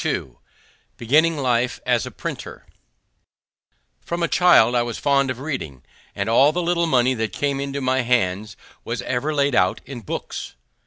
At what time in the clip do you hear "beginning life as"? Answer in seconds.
0.97-2.07